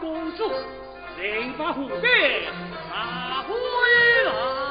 [0.00, 0.50] 公主，
[1.16, 2.52] 人把虎鞭
[2.90, 3.54] 拿回
[4.24, 4.67] 来。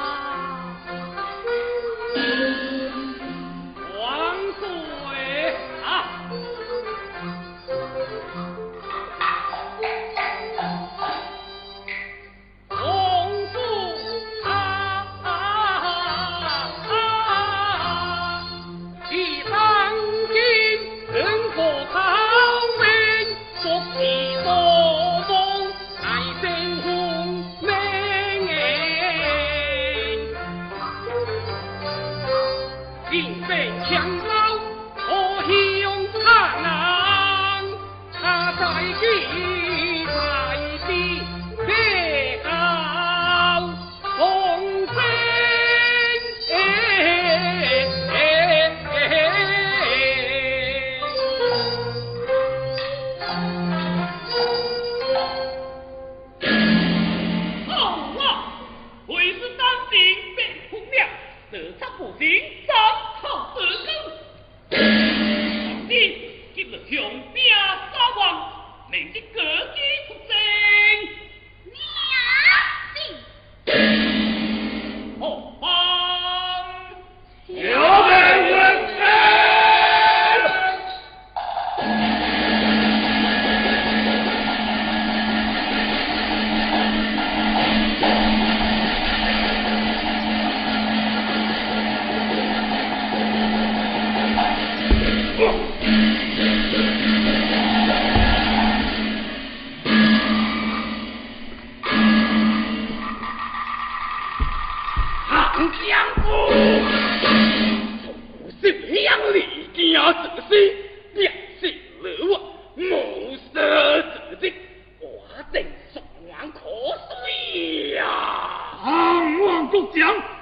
[119.80, 120.37] おっ。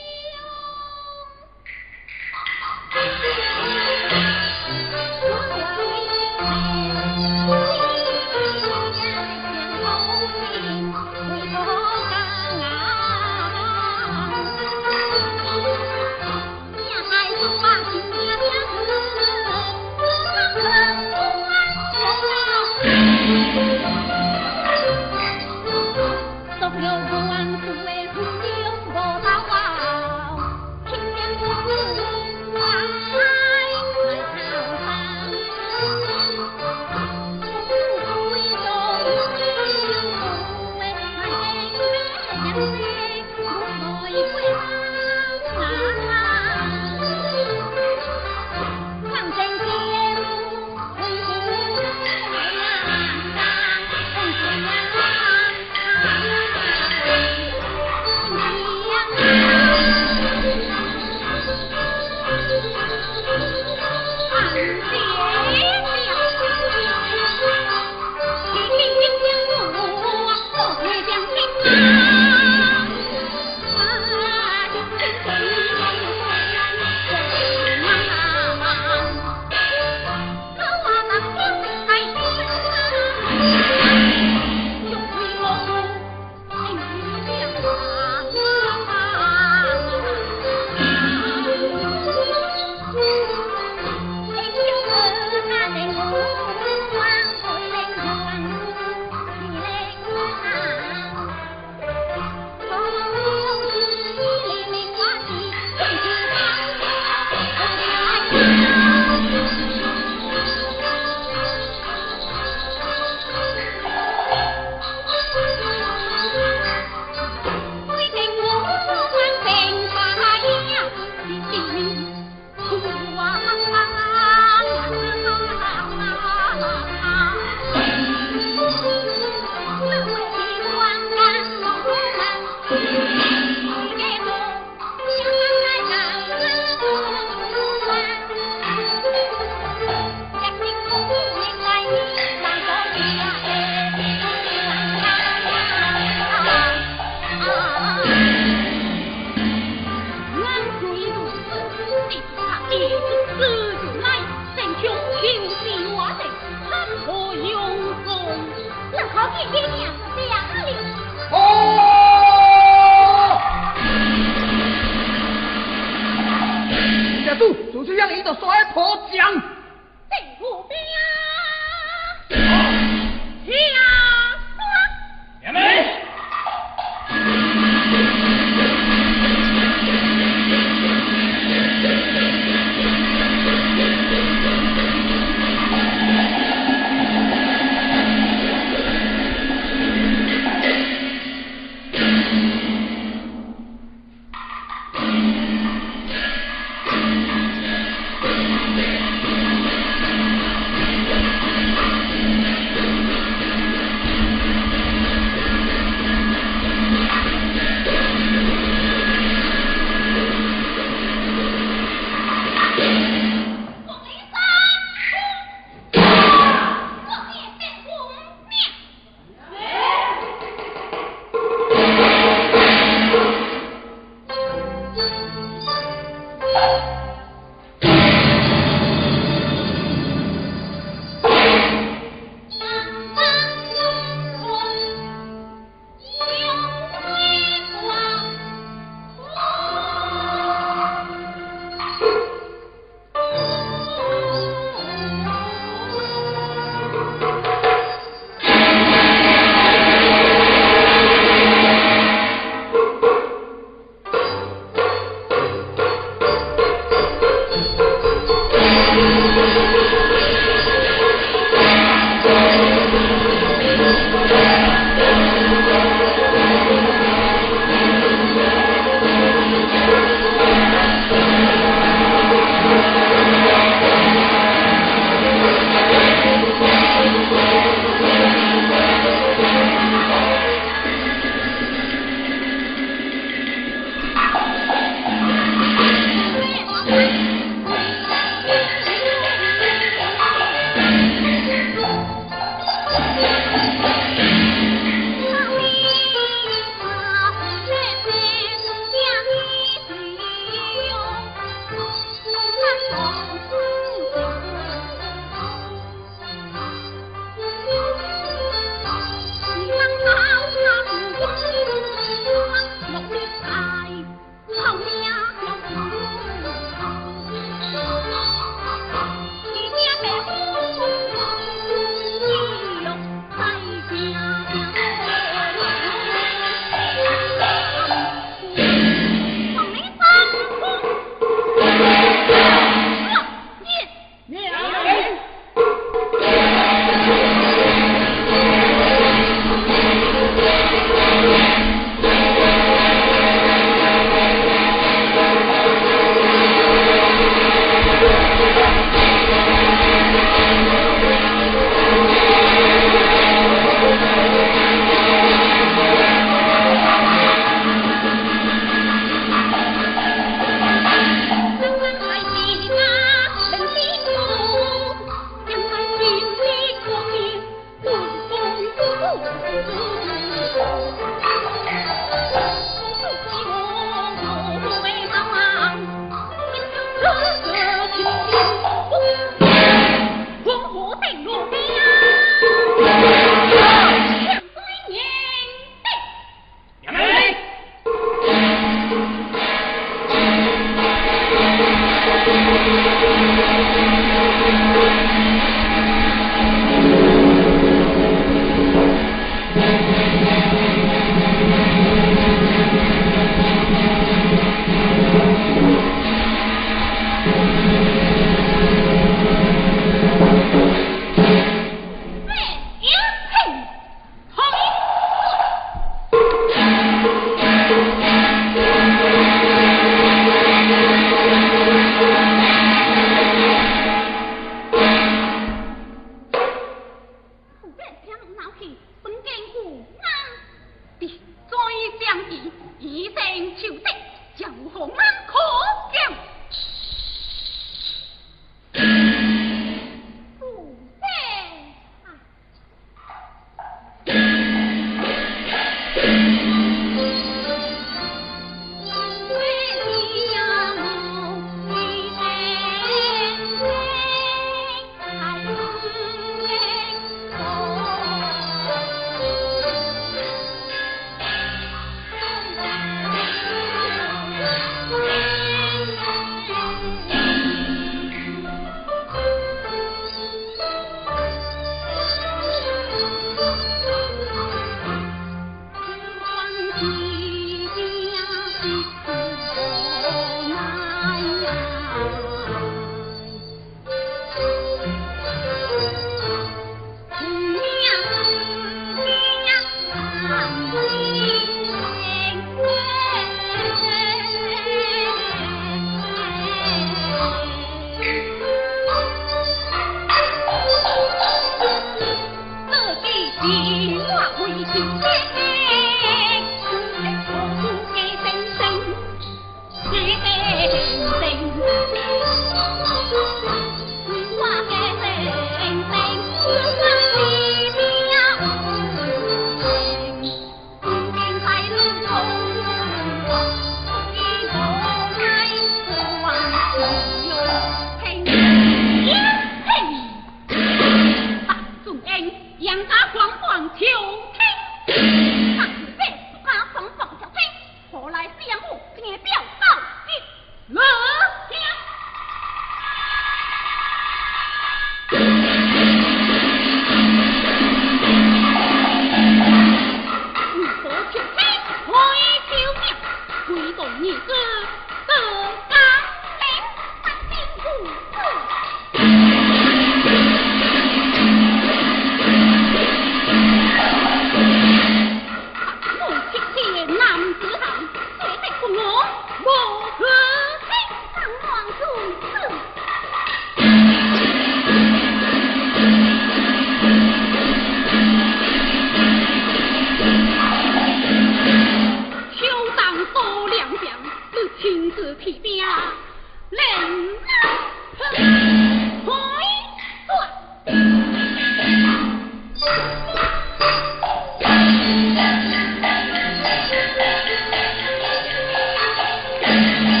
[599.51, 600.00] Thank you.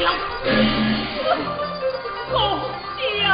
[0.00, 0.08] 公
[2.32, 2.40] 公
[3.22, 3.28] 啊！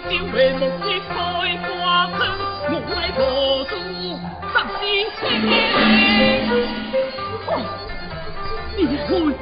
[0.09, 2.21] 只为梦 vì 花春，
[7.47, 7.59] 我
[8.77, 9.40] nhịp vội qua.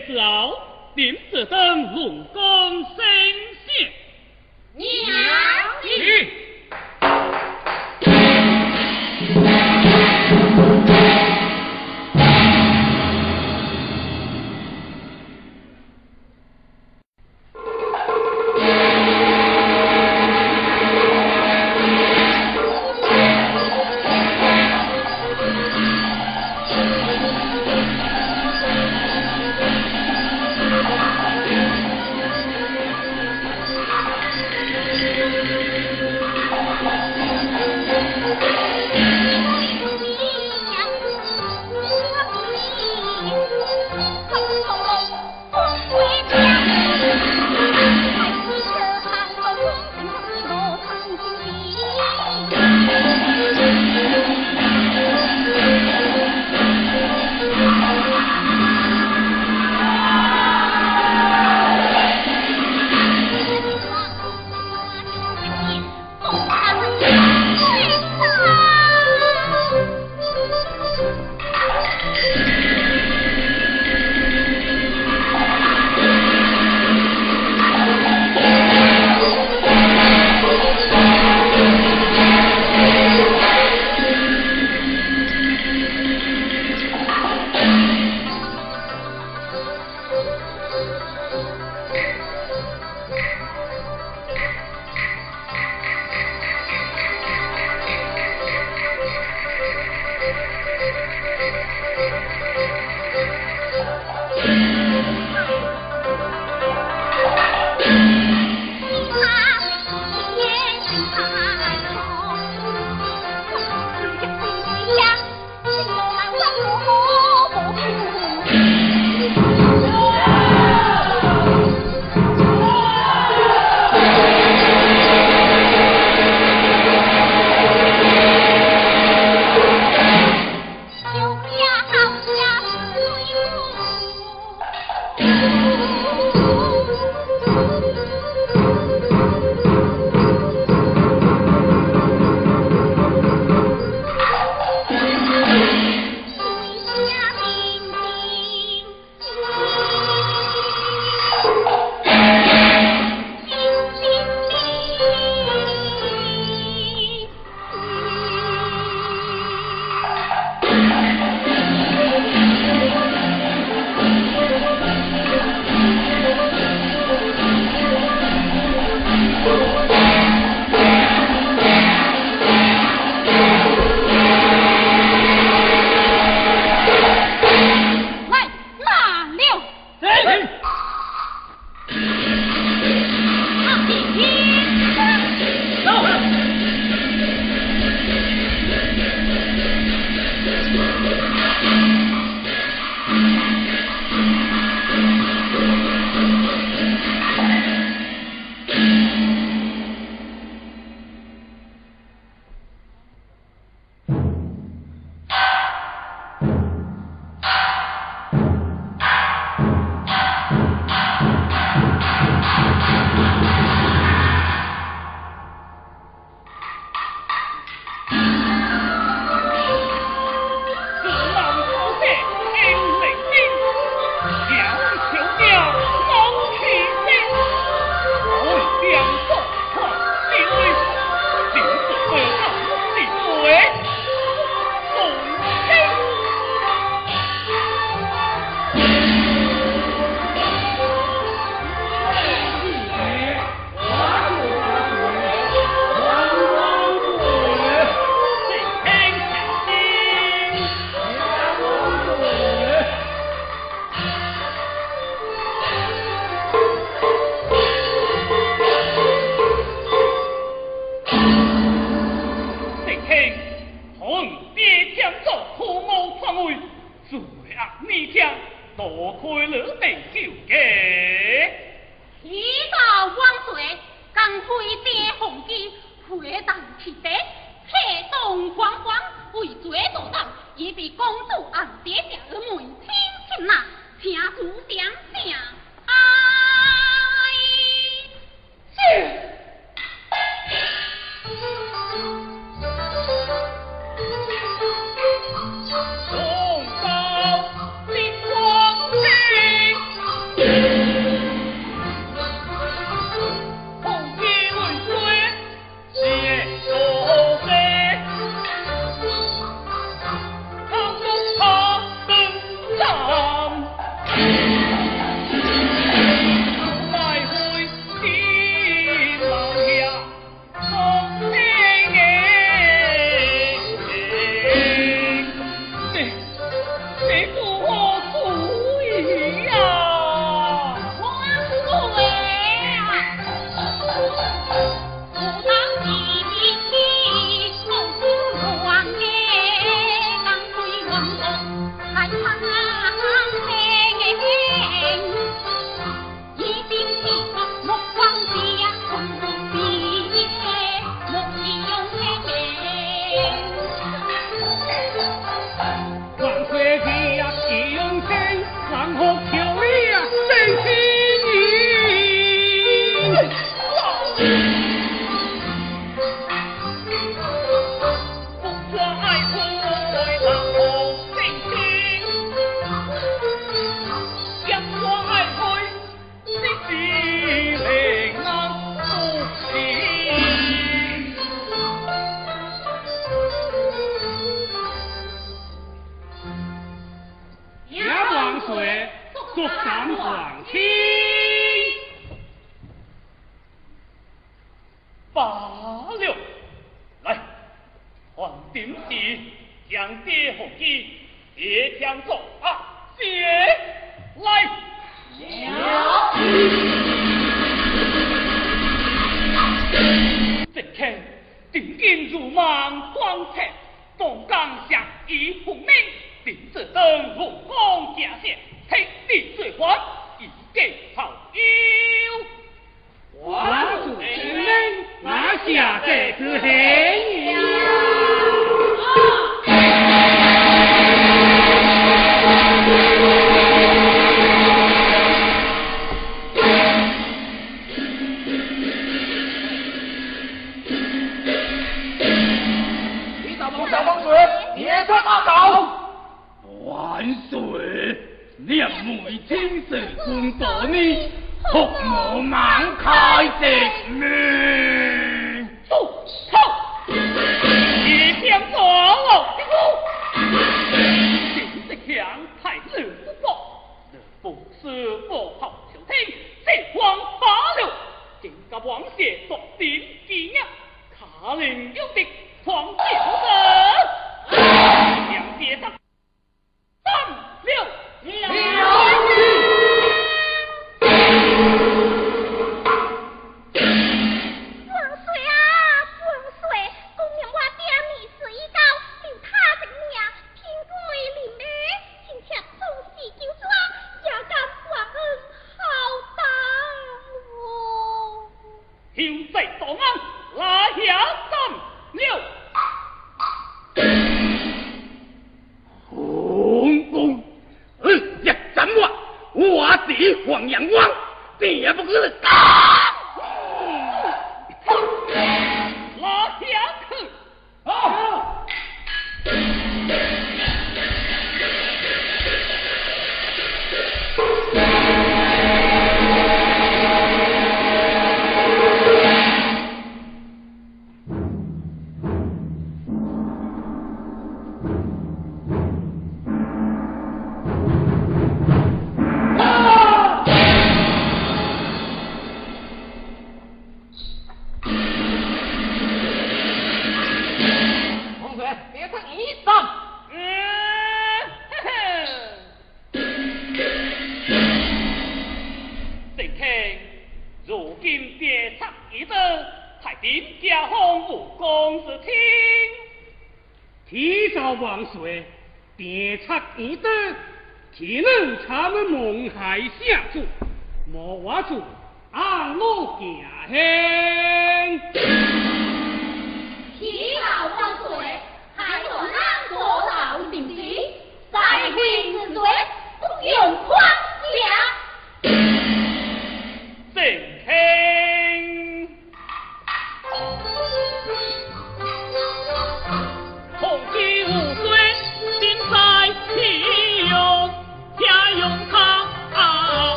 [0.00, 0.58] 子敖，
[0.94, 2.96] 林子登，龙宫升
[3.66, 3.92] 仙。
[4.74, 4.88] 娘
[5.82, 6.41] 子。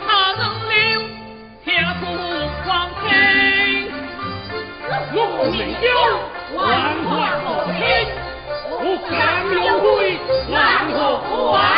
[0.00, 0.74] 他能留
[1.64, 1.66] 千
[2.00, 2.04] 古
[2.66, 2.68] 芳
[3.04, 3.08] 名，
[6.54, 6.60] 万，
[8.80, 9.10] 我敢
[9.52, 9.56] 有
[11.52, 11.77] 万。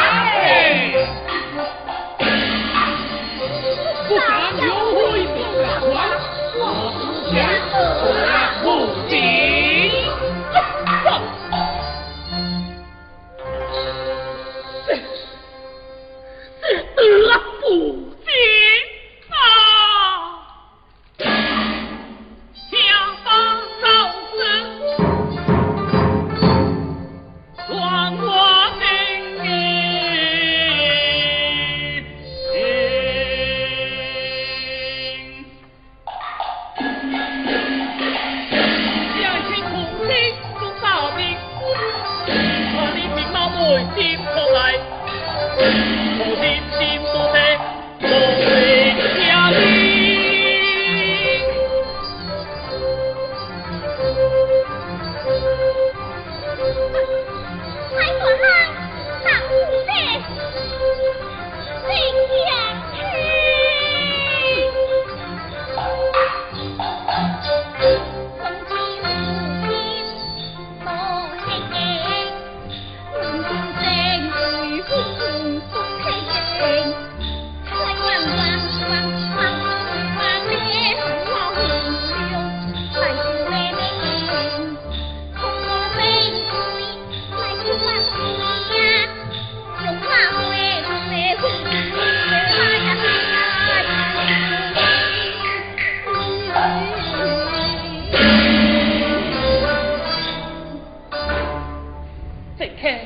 [102.60, 102.98] 正厅，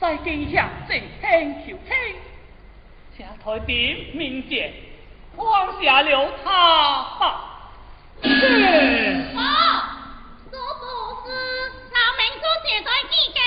[0.00, 2.16] 西京向正厅求亲，
[3.14, 4.72] 请台边明鉴，
[5.36, 7.70] 放下了他吧。
[8.22, 8.28] 是。
[9.34, 9.42] 好，
[10.50, 11.28] 苏博士，
[11.92, 13.45] 老明珠现在记。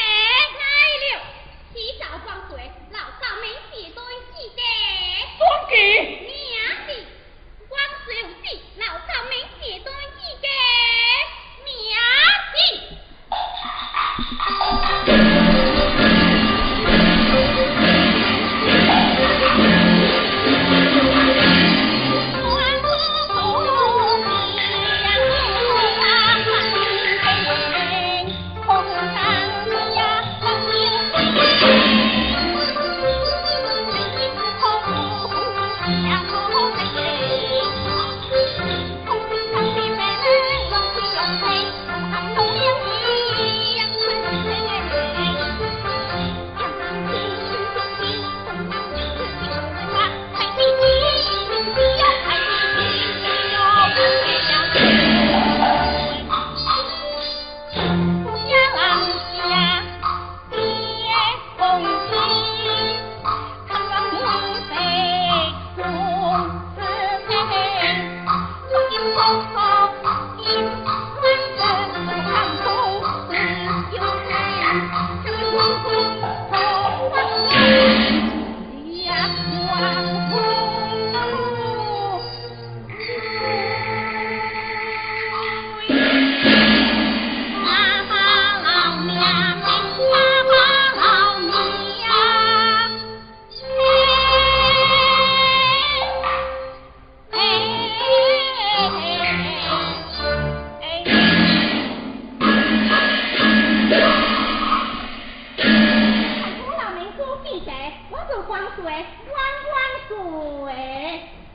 [108.83, 109.75] 万万
[110.07, 110.13] 岁！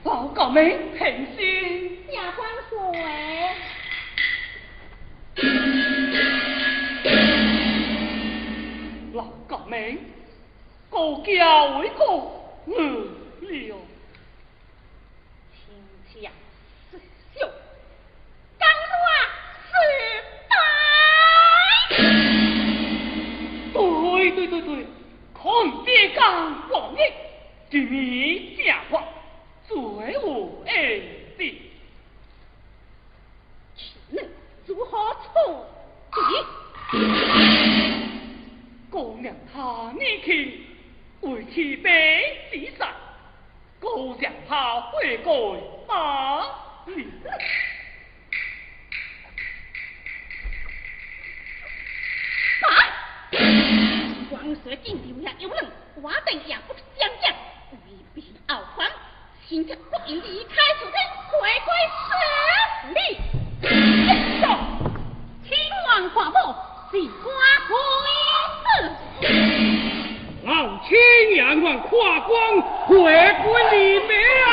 [0.02, 0.62] 报告们，
[0.98, 1.98] 很心。
[2.10, 2.32] 谢万
[2.68, 2.72] 岁。
[9.14, 9.98] 老革命，
[10.90, 12.06] 国家为国，
[12.66, 13.76] 我了。
[15.54, 16.30] 天下
[16.90, 16.98] 是
[17.38, 17.48] 秀，
[18.58, 19.02] 刚乱
[19.70, 19.72] 四
[20.50, 20.52] 败。
[23.72, 24.93] 对对对对。
[25.44, 27.12] 红爹讲王爷，
[27.68, 29.04] 给你正话，
[29.68, 30.74] 最无恩
[31.36, 31.62] 的。
[33.76, 34.28] 天呐，
[34.64, 35.28] 如何处
[36.92, 36.98] 理？
[38.90, 40.62] 姑娘他你去，
[41.20, 42.94] 回去被自散，
[43.78, 46.46] 姑娘他会过吗？
[46.86, 47.04] 你。
[54.44, 55.64] 王水见流也有人，
[56.02, 57.34] 我等也不相见，
[57.72, 57.76] 为
[58.14, 58.86] 避傲狂，
[59.48, 60.98] 现在不应离开此地，
[61.32, 61.72] 回归
[62.04, 62.12] 十
[62.92, 63.00] 里。
[64.42, 64.46] 走，
[65.48, 65.56] 秦
[65.88, 66.36] 王寡妇
[66.90, 67.24] 是寡
[67.68, 67.72] 妇
[68.60, 69.24] 死，
[70.44, 70.52] 老
[70.86, 70.92] 亲
[71.36, 72.94] 仰望跨光回
[73.44, 74.12] 归里面
[74.46, 74.52] 啊！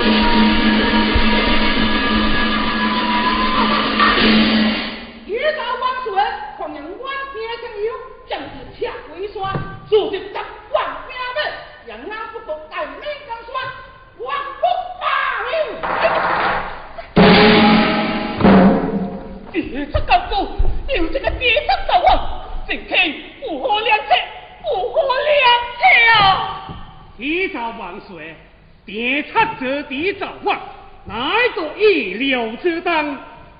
[0.00, 0.49] 万岁，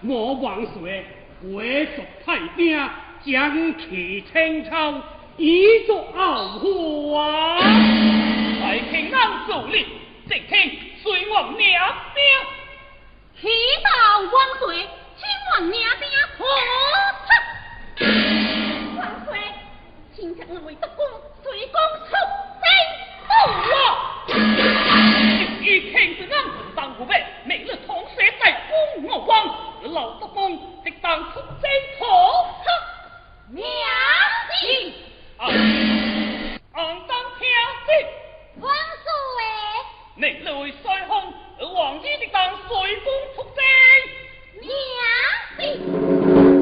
[0.02, 1.04] 我王岁，
[1.42, 2.74] 回族太兵
[3.22, 4.94] 将其清朝，
[5.36, 7.60] 以作傲华。
[7.60, 9.84] 太平安助力，
[10.26, 12.22] 即听隋王娘兵。
[13.42, 13.48] 启
[13.84, 13.90] 报
[14.20, 14.88] 王岁，
[15.18, 15.22] 亲
[15.52, 16.46] 王娘兵何
[17.26, 18.00] 出？
[18.96, 19.38] 王岁，
[20.16, 21.04] 请将那位德公
[21.42, 21.74] 随公
[22.08, 22.10] 出
[22.62, 22.64] 兵。
[23.28, 23.32] 不、
[23.74, 23.76] 哦、
[25.60, 28.50] 与天之人同当湖北，明日同学在
[28.96, 29.46] 公我光，
[29.82, 32.06] 日老得风，即当出征朝
[32.64, 32.72] 上。
[33.52, 33.64] 娘
[34.58, 34.92] 亲，
[35.38, 35.52] 俺
[37.06, 37.46] 当听
[37.86, 37.88] 信。
[38.60, 39.06] 王叔
[39.40, 39.42] 哎，
[40.14, 43.62] 明日为帅风，而王爷即当随风出征。
[44.60, 44.70] 娘
[45.58, 46.59] 亲。